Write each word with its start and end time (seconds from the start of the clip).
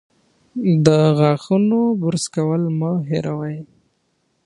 د 0.85 0.87
غاښونو 1.17 1.79
برس 2.01 2.25
کول 2.35 2.63
مه 2.79 2.91
هېروئ. 3.09 3.57